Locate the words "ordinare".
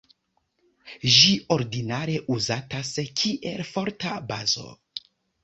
1.55-2.15